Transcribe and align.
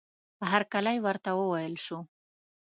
هرکلی 0.51 0.97
ورته 1.05 1.29
وویل 1.39 1.75
شو. 1.85 1.99